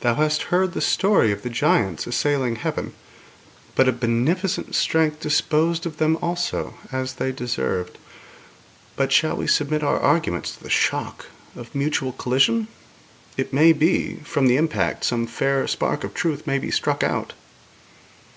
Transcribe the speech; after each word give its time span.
'Thou 0.00 0.16
hast 0.16 0.42
heard 0.50 0.72
the 0.72 0.80
story 0.80 1.30
of 1.30 1.42
the 1.42 1.48
giants 1.48 2.08
assailing 2.08 2.56
heaven; 2.56 2.92
but 3.76 3.86
a 3.88 3.92
beneficent 3.92 4.74
strength 4.74 5.20
disposed 5.20 5.86
of 5.86 5.98
them 5.98 6.18
also, 6.20 6.74
as 6.90 7.12
they 7.14 7.30
deserved. 7.30 7.96
But 8.96 9.12
shall 9.12 9.36
we 9.36 9.46
submit 9.46 9.84
our 9.84 10.00
arguments 10.00 10.56
to 10.56 10.62
the 10.64 10.70
shock 10.70 11.26
of 11.54 11.72
mutual 11.72 12.10
collision? 12.10 12.66
it 13.36 13.52
may 13.52 13.72
be 13.72 14.16
from 14.24 14.48
the 14.48 14.56
impact 14.56 15.04
some 15.04 15.24
fair 15.24 15.68
spark 15.68 16.02
of 16.02 16.14
truth 16.14 16.48
may 16.48 16.58
be 16.58 16.72
struck 16.72 17.04
out.' 17.04 17.32